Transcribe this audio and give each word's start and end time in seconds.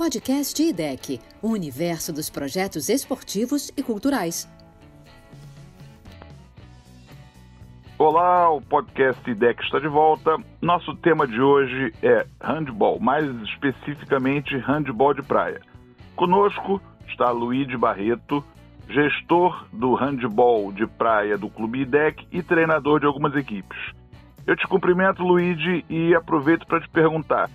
Podcast 0.00 0.62
IDEC, 0.62 1.20
o 1.42 1.48
universo 1.48 2.10
dos 2.10 2.30
projetos 2.30 2.88
esportivos 2.88 3.70
e 3.76 3.82
culturais. 3.82 4.48
Olá, 7.98 8.48
o 8.48 8.62
podcast 8.62 9.30
IDEC 9.30 9.62
está 9.62 9.78
de 9.78 9.88
volta. 9.88 10.38
Nosso 10.58 10.96
tema 10.96 11.26
de 11.26 11.38
hoje 11.38 11.92
é 12.02 12.26
handball, 12.40 12.98
mais 12.98 13.26
especificamente 13.42 14.56
handball 14.56 15.12
de 15.12 15.22
praia. 15.22 15.60
Conosco 16.16 16.80
está 17.06 17.30
Luiz 17.30 17.68
Barreto, 17.78 18.42
gestor 18.88 19.66
do 19.70 19.94
handball 19.94 20.72
de 20.72 20.86
praia 20.86 21.36
do 21.36 21.50
Clube 21.50 21.82
IDEC 21.82 22.26
e 22.32 22.42
treinador 22.42 23.00
de 23.00 23.06
algumas 23.06 23.36
equipes. 23.36 23.78
Eu 24.46 24.56
te 24.56 24.66
cumprimento, 24.66 25.22
Luigi, 25.22 25.84
e 25.90 26.14
aproveito 26.14 26.66
para 26.66 26.80
te 26.80 26.88
perguntar. 26.88 27.50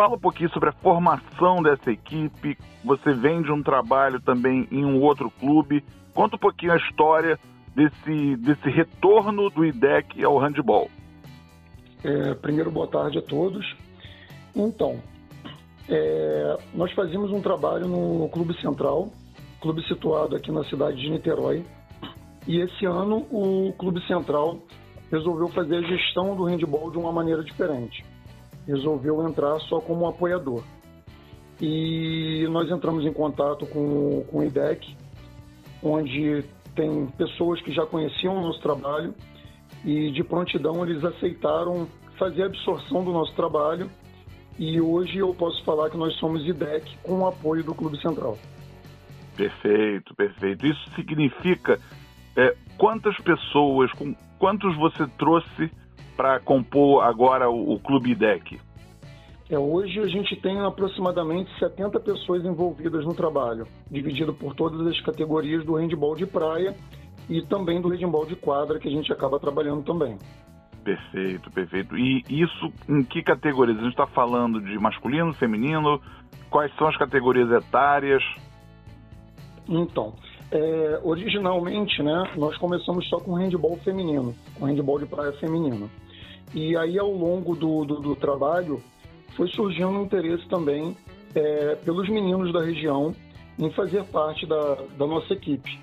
Fala 0.00 0.14
um 0.14 0.18
pouquinho 0.18 0.48
sobre 0.48 0.70
a 0.70 0.72
formação 0.72 1.62
dessa 1.62 1.90
equipe. 1.90 2.56
Você 2.82 3.12
vem 3.12 3.42
de 3.42 3.52
um 3.52 3.62
trabalho 3.62 4.18
também 4.18 4.66
em 4.72 4.82
um 4.82 4.98
outro 4.98 5.30
clube. 5.30 5.84
Conta 6.14 6.36
um 6.36 6.38
pouquinho 6.38 6.72
a 6.72 6.78
história 6.78 7.38
desse, 7.76 8.34
desse 8.36 8.70
retorno 8.70 9.50
do 9.50 9.62
IDEC 9.62 10.24
ao 10.24 10.38
handball. 10.38 10.90
É, 12.02 12.32
primeiro, 12.32 12.70
boa 12.70 12.86
tarde 12.86 13.18
a 13.18 13.20
todos. 13.20 13.76
Então, 14.56 15.02
é, 15.86 16.56
nós 16.72 16.90
fazíamos 16.92 17.30
um 17.30 17.42
trabalho 17.42 17.86
no 17.86 18.26
Clube 18.30 18.58
Central, 18.62 19.10
clube 19.60 19.86
situado 19.86 20.34
aqui 20.34 20.50
na 20.50 20.64
cidade 20.64 20.98
de 20.98 21.10
Niterói. 21.10 21.62
E 22.46 22.58
esse 22.58 22.86
ano 22.86 23.26
o 23.30 23.74
Clube 23.76 24.00
Central 24.06 24.60
resolveu 25.12 25.48
fazer 25.48 25.76
a 25.76 25.82
gestão 25.82 26.34
do 26.34 26.44
handball 26.44 26.90
de 26.90 26.96
uma 26.96 27.12
maneira 27.12 27.44
diferente. 27.44 28.02
Resolveu 28.70 29.26
entrar 29.26 29.58
só 29.60 29.80
como 29.80 30.06
apoiador. 30.06 30.62
E 31.60 32.46
nós 32.50 32.70
entramos 32.70 33.04
em 33.04 33.12
contato 33.12 33.66
com, 33.66 34.24
com 34.30 34.38
o 34.38 34.44
IDEC, 34.44 34.96
onde 35.82 36.44
tem 36.74 37.06
pessoas 37.18 37.60
que 37.62 37.72
já 37.72 37.84
conheciam 37.84 38.38
o 38.38 38.40
nosso 38.40 38.60
trabalho 38.60 39.14
e 39.84 40.10
de 40.12 40.22
prontidão 40.22 40.84
eles 40.84 41.04
aceitaram 41.04 41.86
fazer 42.18 42.42
a 42.42 42.46
absorção 42.46 43.04
do 43.04 43.12
nosso 43.12 43.34
trabalho 43.34 43.90
e 44.58 44.80
hoje 44.80 45.18
eu 45.18 45.34
posso 45.34 45.62
falar 45.64 45.90
que 45.90 45.96
nós 45.96 46.14
somos 46.16 46.46
IDEC 46.46 46.96
com 47.02 47.20
o 47.20 47.26
apoio 47.26 47.64
do 47.64 47.74
Clube 47.74 48.00
Central. 48.00 48.38
Perfeito, 49.36 50.14
perfeito. 50.14 50.66
Isso 50.66 50.90
significa 50.94 51.78
é, 52.36 52.54
quantas 52.76 53.16
pessoas, 53.18 53.90
com 53.92 54.14
quantos 54.38 54.76
você 54.76 55.06
trouxe 55.18 55.70
para 56.20 56.38
compor 56.38 57.02
agora 57.02 57.48
o, 57.48 57.72
o 57.72 57.78
Clube 57.78 58.10
IDEC? 58.10 58.60
É, 59.48 59.58
hoje 59.58 59.98
a 60.00 60.06
gente 60.06 60.36
tem 60.36 60.60
aproximadamente 60.60 61.50
70 61.58 61.98
pessoas 61.98 62.44
envolvidas 62.44 63.06
no 63.06 63.14
trabalho, 63.14 63.66
dividido 63.90 64.34
por 64.34 64.54
todas 64.54 64.86
as 64.86 65.00
categorias 65.00 65.64
do 65.64 65.76
handball 65.76 66.14
de 66.14 66.26
praia 66.26 66.76
e 67.26 67.40
também 67.46 67.80
do 67.80 67.88
handball 67.88 68.26
de 68.26 68.36
quadra, 68.36 68.78
que 68.78 68.86
a 68.86 68.90
gente 68.90 69.10
acaba 69.10 69.40
trabalhando 69.40 69.82
também. 69.82 70.18
Perfeito, 70.84 71.50
perfeito. 71.52 71.96
E 71.96 72.22
isso 72.28 72.70
em 72.86 73.02
que 73.02 73.22
categorias? 73.22 73.78
A 73.78 73.80
gente 73.80 73.92
está 73.92 74.06
falando 74.06 74.60
de 74.60 74.78
masculino, 74.78 75.32
feminino? 75.32 76.02
Quais 76.50 76.70
são 76.76 76.86
as 76.86 76.98
categorias 76.98 77.50
etárias? 77.50 78.22
Então, 79.66 80.12
é, 80.52 81.00
originalmente, 81.02 82.02
né, 82.02 82.24
nós 82.36 82.58
começamos 82.58 83.08
só 83.08 83.18
com 83.18 83.34
handball 83.34 83.78
feminino, 83.78 84.34
com 84.58 84.66
handball 84.66 84.98
de 84.98 85.06
praia 85.06 85.32
feminino. 85.34 85.88
E 86.54 86.76
aí, 86.76 86.98
ao 86.98 87.10
longo 87.10 87.54
do, 87.54 87.84
do, 87.84 88.00
do 88.00 88.16
trabalho, 88.16 88.82
foi 89.36 89.48
surgindo 89.48 89.88
um 89.88 90.04
interesse 90.04 90.46
também 90.48 90.96
é, 91.34 91.74
pelos 91.76 92.08
meninos 92.08 92.52
da 92.52 92.60
região 92.60 93.14
em 93.58 93.70
fazer 93.72 94.04
parte 94.04 94.46
da, 94.46 94.76
da 94.98 95.06
nossa 95.06 95.32
equipe. 95.32 95.78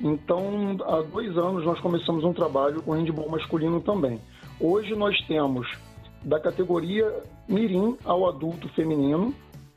Então, 0.00 0.76
há 0.84 1.02
dois 1.02 1.36
anos, 1.36 1.64
nós 1.64 1.78
começamos 1.80 2.24
um 2.24 2.32
trabalho 2.32 2.82
com 2.82 2.92
handball 2.92 3.28
masculino 3.28 3.80
também. 3.80 4.20
Hoje, 4.60 4.94
nós 4.94 5.16
temos 5.26 5.66
da 6.24 6.38
categoria 6.38 7.22
mirim 7.48 7.96
ao 8.04 8.28
adulto 8.28 8.68
feminino, 8.70 9.34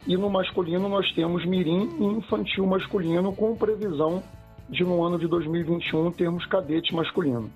e 0.08 0.16
no 0.16 0.30
masculino 0.30 0.88
nós 0.88 1.12
temos 1.14 1.44
mirim 1.46 1.90
e 2.00 2.04
infantil 2.04 2.66
masculino, 2.68 3.36
com 3.36 3.56
previsão 3.56 4.22
de 4.70 4.84
no 4.84 5.04
ano 5.04 5.18
de 5.18 5.28
2021 5.28 6.12
termos 6.12 6.46
cadete 6.46 6.94
masculino. 6.94 7.50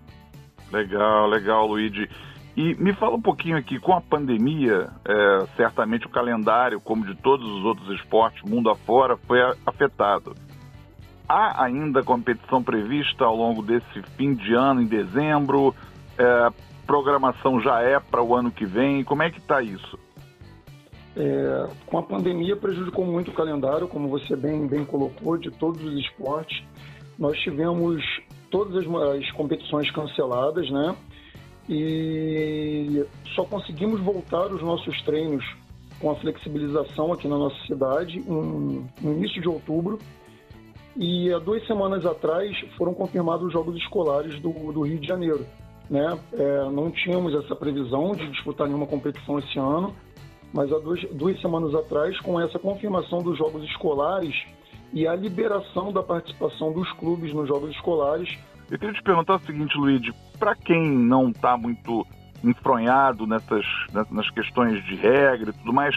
Legal, 0.71 1.27
legal, 1.27 1.67
Luigi. 1.67 2.09
E 2.55 2.75
me 2.75 2.93
fala 2.93 3.15
um 3.15 3.21
pouquinho 3.21 3.57
aqui, 3.57 3.79
com 3.79 3.93
a 3.93 4.01
pandemia, 4.01 4.89
é, 5.05 5.45
certamente 5.55 6.05
o 6.05 6.09
calendário, 6.09 6.81
como 6.81 7.05
de 7.05 7.15
todos 7.15 7.47
os 7.47 7.63
outros 7.63 7.89
esportes, 7.99 8.43
mundo 8.49 8.69
afora, 8.69 9.15
foi 9.15 9.39
afetado. 9.65 10.35
Há 11.27 11.63
ainda 11.63 12.03
competição 12.03 12.61
prevista 12.61 13.23
ao 13.23 13.35
longo 13.35 13.61
desse 13.61 14.01
fim 14.17 14.33
de 14.33 14.53
ano, 14.53 14.81
em 14.81 14.87
dezembro? 14.87 15.75
É, 16.17 16.49
programação 16.85 17.61
já 17.61 17.81
é 17.81 17.99
para 17.99 18.23
o 18.23 18.35
ano 18.35 18.51
que 18.51 18.65
vem? 18.65 19.03
Como 19.03 19.21
é 19.21 19.29
que 19.29 19.37
está 19.37 19.61
isso? 19.61 19.97
É, 21.15 21.67
com 21.85 21.97
a 21.97 22.03
pandemia 22.03 22.55
prejudicou 22.55 23.05
muito 23.05 23.29
o 23.29 23.33
calendário, 23.33 23.87
como 23.87 24.07
você 24.09 24.35
bem, 24.35 24.65
bem 24.67 24.83
colocou, 24.83 25.37
de 25.37 25.51
todos 25.51 25.83
os 25.83 25.93
esportes. 25.99 26.63
Nós 27.17 27.37
tivemos 27.39 28.03
todas 28.49 28.75
as, 28.75 28.87
as 28.87 29.31
competições 29.33 29.91
canceladas, 29.91 30.69
né? 30.71 30.95
E 31.69 33.05
só 33.35 33.45
conseguimos 33.45 34.01
voltar 34.01 34.47
os 34.47 34.61
nossos 34.61 34.99
treinos 35.03 35.45
com 35.99 36.09
a 36.09 36.15
flexibilização 36.15 37.13
aqui 37.13 37.27
na 37.27 37.37
nossa 37.37 37.57
cidade 37.67 38.19
no 38.21 38.87
início 39.03 39.39
de 39.39 39.47
outubro. 39.47 39.99
E 40.97 41.31
há 41.31 41.37
duas 41.37 41.65
semanas 41.67 42.05
atrás 42.05 42.57
foram 42.75 42.93
confirmados 42.93 43.47
os 43.47 43.53
Jogos 43.53 43.77
Escolares 43.77 44.39
do, 44.41 44.51
do 44.73 44.81
Rio 44.81 44.99
de 44.99 45.07
Janeiro. 45.07 45.45
Né? 45.89 46.19
É, 46.33 46.69
não 46.71 46.89
tínhamos 46.89 47.33
essa 47.35 47.55
previsão 47.55 48.13
de 48.13 48.29
disputar 48.31 48.67
nenhuma 48.67 48.87
competição 48.87 49.37
esse 49.39 49.57
ano, 49.59 49.95
mas 50.51 50.71
há 50.73 50.79
duas, 50.79 51.01
duas 51.11 51.39
semanas 51.39 51.73
atrás, 51.75 52.19
com 52.21 52.39
essa 52.41 52.57
confirmação 52.57 53.19
dos 53.19 53.37
Jogos 53.37 53.63
Escolares 53.65 54.35
e 54.91 55.07
a 55.07 55.15
liberação 55.15 55.93
da 55.93 56.01
participação 56.01 56.73
dos 56.73 56.91
clubes 56.93 57.31
nos 57.33 57.47
Jogos 57.47 57.69
Escolares. 57.71 58.37
Eu 58.69 58.79
queria 58.79 58.93
te 58.93 59.03
perguntar 59.03 59.35
o 59.35 59.39
seguinte, 59.39 59.77
Luiz, 59.77 60.01
para 60.39 60.55
quem 60.55 60.89
não 60.89 61.29
está 61.29 61.57
muito 61.57 62.05
enfronhado 62.43 63.27
nessas, 63.27 63.65
nas 64.09 64.29
questões 64.31 64.83
de 64.85 64.95
regra 64.95 65.49
e 65.49 65.53
tudo 65.53 65.73
mais, 65.73 65.95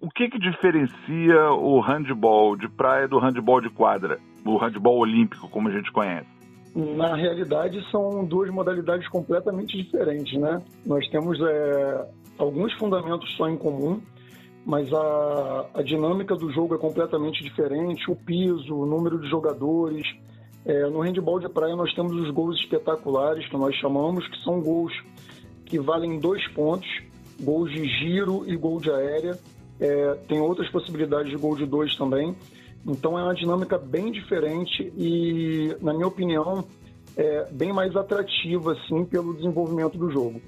o 0.00 0.08
que, 0.08 0.28
que 0.28 0.38
diferencia 0.38 1.50
o 1.52 1.80
handball 1.80 2.56
de 2.56 2.68
praia 2.68 3.06
do 3.06 3.18
handball 3.18 3.60
de 3.60 3.68
quadra, 3.68 4.18
o 4.44 4.56
handball 4.56 4.98
olímpico, 4.98 5.48
como 5.48 5.68
a 5.68 5.72
gente 5.72 5.92
conhece? 5.92 6.26
Na 6.74 7.16
realidade, 7.16 7.84
são 7.90 8.24
duas 8.24 8.50
modalidades 8.50 9.08
completamente 9.08 9.76
diferentes, 9.76 10.38
né? 10.38 10.62
Nós 10.86 11.06
temos 11.08 11.38
é, 11.40 12.08
alguns 12.38 12.72
fundamentos 12.74 13.28
só 13.36 13.48
em 13.48 13.56
comum, 13.56 14.00
mas 14.64 14.92
a, 14.92 15.66
a 15.74 15.82
dinâmica 15.82 16.36
do 16.36 16.52
jogo 16.52 16.74
é 16.74 16.78
completamente 16.78 17.42
diferente, 17.42 18.10
o 18.10 18.14
piso, 18.14 18.76
o 18.76 18.86
número 18.86 19.18
de 19.18 19.28
jogadores. 19.28 20.06
É, 20.64 20.86
no 20.90 21.00
handball 21.00 21.38
de 21.40 21.48
praia 21.48 21.74
nós 21.74 21.92
temos 21.94 22.12
os 22.12 22.30
gols 22.30 22.58
espetaculares, 22.60 23.48
que 23.48 23.56
nós 23.56 23.74
chamamos, 23.76 24.26
que 24.28 24.42
são 24.42 24.60
gols 24.60 24.92
que 25.64 25.78
valem 25.78 26.18
dois 26.18 26.46
pontos, 26.48 26.88
gols 27.40 27.70
de 27.70 27.86
giro 27.86 28.44
e 28.46 28.56
gol 28.56 28.80
de 28.80 28.90
aérea. 28.90 29.38
É, 29.80 30.14
tem 30.26 30.40
outras 30.40 30.68
possibilidades 30.70 31.30
de 31.30 31.36
gol 31.36 31.56
de 31.56 31.66
dois 31.66 31.94
também. 31.96 32.34
Então 32.86 33.18
é 33.18 33.22
uma 33.22 33.34
dinâmica 33.34 33.78
bem 33.78 34.10
diferente 34.10 34.92
e, 34.96 35.76
na 35.80 35.92
minha 35.92 36.06
opinião, 36.06 36.64
é 37.16 37.50
bem 37.50 37.72
mais 37.72 37.94
atrativa 37.96 38.72
assim, 38.72 39.04
pelo 39.04 39.34
desenvolvimento 39.34 39.98
do 39.98 40.10
jogo. 40.10 40.40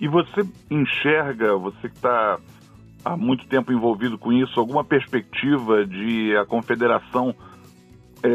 E 0.00 0.08
você 0.08 0.46
enxerga, 0.70 1.56
você 1.56 1.88
que 1.88 1.96
está 1.96 2.38
há 3.04 3.16
muito 3.16 3.46
tempo 3.46 3.72
envolvido 3.72 4.18
com 4.18 4.32
isso, 4.32 4.58
alguma 4.58 4.84
perspectiva 4.84 5.86
de 5.86 6.36
a 6.36 6.44
confederação 6.44 7.34
é, 8.22 8.28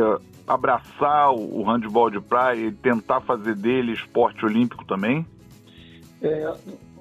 abraçar 0.47 1.31
o 1.33 1.63
handball 1.63 2.09
de 2.09 2.19
praia 2.19 2.67
e 2.67 2.71
tentar 2.71 3.21
fazer 3.21 3.55
dele 3.55 3.93
esporte 3.93 4.45
olímpico 4.45 4.85
também? 4.85 5.25
É, 6.21 6.53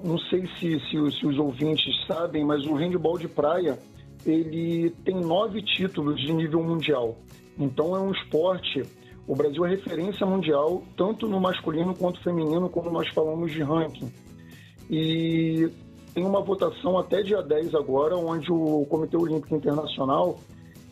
não 0.03 0.17
sei 0.17 0.47
se, 0.57 0.79
se, 0.79 1.11
se, 1.19 1.27
os 1.27 1.37
ouvintes 1.37 1.93
sabem, 2.07 2.43
mas 2.43 2.65
o 2.65 2.73
handball 2.73 3.17
de 3.17 3.27
praia 3.27 3.77
ele 4.25 4.89
tem 5.03 5.15
nove 5.15 5.61
títulos 5.61 6.19
de 6.19 6.33
nível 6.33 6.63
mundial. 6.63 7.17
Então 7.57 7.95
é 7.95 7.99
um 7.99 8.11
esporte. 8.11 8.83
O 9.27 9.35
Brasil 9.35 9.65
é 9.65 9.69
referência 9.69 10.25
mundial 10.25 10.83
tanto 10.97 11.27
no 11.27 11.39
masculino 11.39 11.95
quanto 11.95 12.21
feminino 12.23 12.69
quando 12.69 12.91
nós 12.91 13.07
falamos 13.09 13.51
de 13.51 13.61
ranking. 13.61 14.11
E 14.89 15.69
tem 16.13 16.25
uma 16.25 16.41
votação 16.41 16.97
até 16.97 17.21
dia 17.21 17.41
10 17.41 17.75
agora, 17.75 18.17
onde 18.17 18.51
o 18.51 18.85
Comitê 18.89 19.15
Olímpico 19.15 19.55
Internacional 19.55 20.37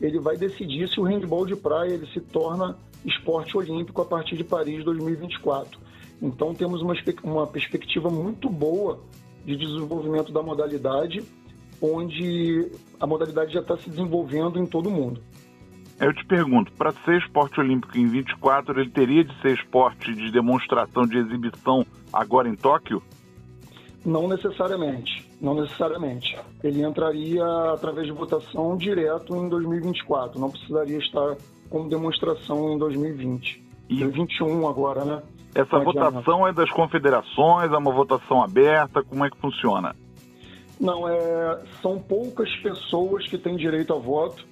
ele 0.01 0.19
vai 0.19 0.37
decidir 0.37 0.87
se 0.87 0.99
o 0.99 1.03
handball 1.03 1.45
de 1.45 1.55
praia 1.55 1.93
ele 1.93 2.07
se 2.07 2.21
torna 2.21 2.77
esporte 3.05 3.57
olímpico 3.57 4.01
a 4.01 4.05
partir 4.05 4.35
de 4.35 4.43
Paris 4.43 4.83
2024. 4.83 5.79
Então 6.21 6.53
temos 6.53 6.81
uma, 6.81 6.93
uma 7.23 7.47
perspectiva 7.47 8.09
muito 8.09 8.49
boa 8.49 8.99
de 9.45 9.55
desenvolvimento 9.55 10.31
da 10.31 10.43
modalidade 10.43 11.23
onde 11.81 12.71
a 12.99 13.07
modalidade 13.07 13.53
já 13.53 13.61
está 13.61 13.77
se 13.77 13.89
desenvolvendo 13.89 14.59
em 14.59 14.65
todo 14.65 14.89
o 14.89 14.91
mundo. 14.91 15.21
Eu 15.99 16.13
te 16.13 16.25
pergunto, 16.25 16.71
para 16.73 16.91
ser 17.03 17.17
esporte 17.17 17.59
olímpico 17.59 17.97
em 17.97 18.07
24, 18.07 18.79
ele 18.79 18.89
teria 18.89 19.23
de 19.23 19.41
ser 19.41 19.53
esporte 19.53 20.13
de 20.13 20.31
demonstração, 20.31 21.03
de 21.03 21.17
exibição 21.17 21.85
agora 22.11 22.47
em 22.47 22.55
Tóquio? 22.55 23.03
Não 24.05 24.27
necessariamente, 24.27 25.18
não 25.41 25.55
necessariamente. 25.55 26.37
Ele 26.63 26.83
entraria 26.83 27.45
através 27.73 28.07
de 28.07 28.13
votação 28.13 28.75
direto 28.77 29.35
em 29.35 29.47
2024, 29.47 30.39
não 30.39 30.51
precisaria 30.51 30.97
estar 30.97 31.37
como 31.69 31.89
demonstração 31.89 32.73
em 32.73 32.77
2020. 32.77 33.63
E 33.89 33.99
2021 33.99 34.67
agora, 34.67 35.05
né? 35.05 35.21
Essa 35.55 35.79
votação 35.79 36.47
é 36.47 36.53
das 36.53 36.69
confederações, 36.69 37.71
é 37.71 37.77
uma 37.77 37.91
votação 37.91 38.43
aberta, 38.43 39.03
como 39.03 39.25
é 39.25 39.29
que 39.29 39.37
funciona? 39.37 39.95
Não, 40.79 41.07
é, 41.07 41.59
são 41.81 41.99
poucas 41.99 42.49
pessoas 42.57 43.27
que 43.27 43.37
têm 43.37 43.55
direito 43.55 43.93
a 43.93 43.97
voto, 43.97 44.45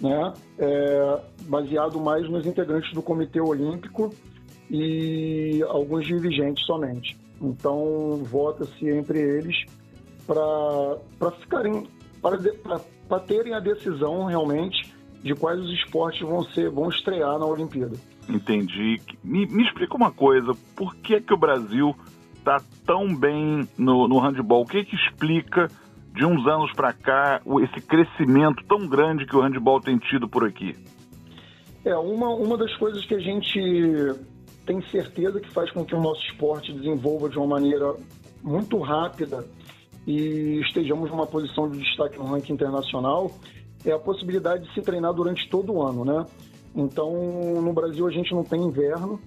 né? 0.00 0.32
É, 0.58 1.20
baseado 1.42 2.00
mais 2.00 2.28
nos 2.28 2.46
integrantes 2.46 2.92
do 2.92 3.02
Comitê 3.02 3.40
Olímpico 3.40 4.12
e 4.68 5.62
alguns 5.68 6.06
dirigentes 6.06 6.64
somente. 6.66 7.16
Então, 7.40 8.22
vota-se 8.24 8.88
entre 8.88 9.20
eles 9.20 9.64
para 10.30 11.30
ficarem, 11.40 11.88
para 13.08 13.20
terem 13.20 13.52
a 13.52 13.58
decisão 13.58 14.26
realmente 14.26 14.94
de 15.22 15.34
quais 15.34 15.60
os 15.60 15.70
esportes 15.72 16.20
vão 16.20 16.44
ser, 16.44 16.70
vão 16.70 16.88
estrear 16.88 17.38
na 17.38 17.46
Olimpíada. 17.46 17.96
Entendi. 18.28 19.00
Me, 19.24 19.44
me 19.46 19.64
explica 19.64 19.96
uma 19.96 20.12
coisa, 20.12 20.52
por 20.76 20.94
que 20.96 21.20
que 21.20 21.34
o 21.34 21.36
Brasil 21.36 21.94
está 22.34 22.62
tão 22.86 23.14
bem 23.14 23.68
no, 23.76 24.06
no 24.06 24.18
handball? 24.20 24.62
O 24.62 24.66
que 24.66 24.84
que 24.84 24.94
explica 24.94 25.68
de 26.14 26.24
uns 26.24 26.46
anos 26.46 26.72
para 26.72 26.92
cá 26.92 27.40
esse 27.62 27.84
crescimento 27.84 28.64
tão 28.68 28.86
grande 28.88 29.26
que 29.26 29.36
o 29.36 29.40
handball 29.40 29.80
tem 29.80 29.98
tido 29.98 30.28
por 30.28 30.44
aqui? 30.46 30.76
É, 31.84 31.96
uma, 31.96 32.28
uma 32.28 32.56
das 32.56 32.74
coisas 32.76 33.04
que 33.04 33.14
a 33.14 33.20
gente 33.20 33.58
tem 34.64 34.80
certeza 34.90 35.40
que 35.40 35.50
faz 35.50 35.70
com 35.72 35.84
que 35.84 35.94
o 35.94 36.00
nosso 36.00 36.22
esporte 36.26 36.72
desenvolva 36.72 37.28
de 37.28 37.36
uma 37.36 37.46
maneira 37.46 37.94
muito 38.42 38.78
rápida 38.78 39.44
e 40.10 40.60
estejamos 40.60 41.08
numa 41.08 41.26
posição 41.26 41.70
de 41.70 41.78
destaque 41.78 42.18
no 42.18 42.24
ranking 42.24 42.54
internacional 42.54 43.30
é 43.84 43.92
a 43.92 43.98
possibilidade 43.98 44.66
de 44.66 44.74
se 44.74 44.82
treinar 44.82 45.14
durante 45.14 45.48
todo 45.48 45.72
o 45.72 45.82
ano, 45.82 46.04
né? 46.04 46.26
Então, 46.74 47.12
no 47.62 47.72
Brasil 47.72 48.06
a 48.06 48.10
gente 48.10 48.32
não 48.34 48.42
tem 48.42 48.60
inverno, 48.60 49.20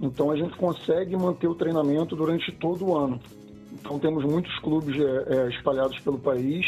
então 0.00 0.30
a 0.30 0.36
gente 0.36 0.56
consegue 0.56 1.16
manter 1.16 1.46
o 1.46 1.54
treinamento 1.54 2.16
durante 2.16 2.50
todo 2.52 2.86
o 2.86 2.96
ano. 2.96 3.20
Então 3.72 3.98
temos 3.98 4.24
muitos 4.24 4.56
clubes 4.58 4.96
é, 5.00 5.36
é, 5.36 5.48
espalhados 5.48 5.98
pelo 6.00 6.18
país 6.18 6.66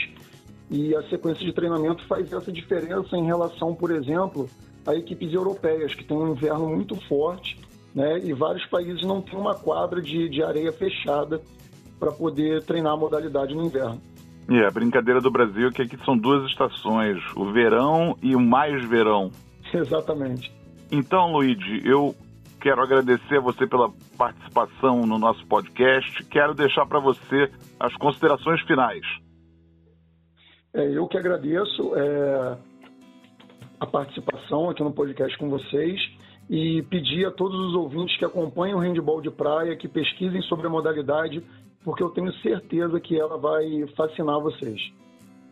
e 0.71 0.95
a 0.95 1.03
sequência 1.09 1.45
de 1.45 1.53
treinamento 1.53 2.07
faz 2.07 2.33
essa 2.33 2.53
diferença 2.53 3.17
em 3.17 3.25
relação, 3.25 3.75
por 3.75 3.91
exemplo, 3.91 4.49
a 4.87 4.95
equipes 4.95 5.33
europeias 5.33 5.95
que 5.95 6.05
têm 6.05 6.17
um 6.17 6.31
inverno 6.31 6.69
muito 6.69 6.95
forte, 7.09 7.59
né? 7.95 8.21
E 8.21 8.33
vários 8.33 8.65
países 8.67 9.03
não 9.03 9.21
têm 9.21 9.39
uma 9.39 9.55
quadra 9.55 10.01
de, 10.01 10.29
de 10.29 10.43
areia 10.43 10.73
fechada 10.73 11.43
para 11.99 12.13
poder 12.13 12.63
treinar 12.65 12.93
a 12.93 12.97
modalidade 12.97 13.55
no 13.55 13.65
inverno. 13.65 14.01
É, 14.49 14.53
yeah, 14.53 14.69
a 14.69 14.71
brincadeira 14.71 15.21
do 15.21 15.31
Brasil 15.31 15.69
é 15.69 15.71
que 15.71 15.83
aqui 15.83 15.99
são 16.05 16.17
duas 16.17 16.49
estações, 16.51 17.19
o 17.37 17.53
verão 17.53 18.17
e 18.23 18.35
o 18.35 18.41
mais 18.41 18.83
verão. 18.89 19.31
Exatamente. 19.73 20.51
Então, 20.91 21.33
Luigi, 21.33 21.83
eu 21.85 22.15
quero 22.61 22.83
agradecer 22.83 23.37
a 23.37 23.41
você 23.41 23.67
pela 23.67 23.91
participação 24.17 25.07
no 25.07 25.19
nosso 25.19 25.47
podcast. 25.47 26.25
Quero 26.25 26.55
deixar 26.55 26.87
para 26.87 26.99
você 26.99 27.51
as 27.79 27.95
considerações 27.97 28.61
finais. 28.63 29.03
É, 30.75 30.97
eu 30.97 31.07
que 31.07 31.19
agradeço 31.19 31.95
é, 31.95 32.59
a 33.81 33.87
participação 33.87 34.71
aqui 34.71 34.83
no 34.83 34.93
podcast 34.93 35.37
com 35.39 35.49
vocês 35.49 36.01
e 36.49 36.83
pedir 36.85 37.27
a 37.27 37.31
todos 37.31 37.59
os 37.59 37.75
ouvintes 37.75 38.17
que 38.19 38.25
acompanham 38.25 38.79
o 38.79 38.81
handball 38.81 39.21
de 39.21 39.31
praia 39.31 39.77
que 39.77 39.87
pesquisem 39.87 40.41
sobre 40.43 40.67
a 40.67 40.71
modalidade, 40.71 41.43
porque 41.89 42.03
eu 42.03 42.11
tenho 42.11 42.31
certeza 42.35 43.01
que 43.01 43.19
ela 43.19 43.39
vai 43.39 43.87
fascinar 43.97 44.39
vocês. 44.41 44.79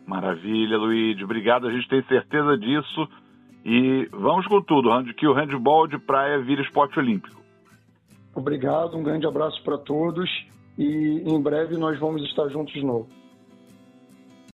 Maravilha, 0.05 0.77
Luiz. 0.77 1.19
Obrigado, 1.19 1.65
a 1.65 1.71
gente 1.71 1.89
tem 1.89 2.03
certeza 2.03 2.55
disso. 2.55 3.09
E 3.65 4.07
vamos 4.11 4.45
com 4.45 4.61
tudo, 4.61 4.89
que 5.15 5.27
o 5.27 5.33
handball 5.33 5.87
de 5.87 5.97
praia 5.97 6.39
vira 6.39 6.61
esporte 6.61 6.99
olímpico. 6.99 7.41
Obrigado, 8.35 8.95
um 8.95 9.01
grande 9.01 9.25
abraço 9.25 9.59
para 9.63 9.79
todos 9.79 10.29
e 10.77 11.23
em 11.25 11.41
breve 11.41 11.75
nós 11.75 11.99
vamos 11.99 12.21
estar 12.25 12.47
juntos 12.49 12.71
de 12.71 12.85
novo. 12.85 13.09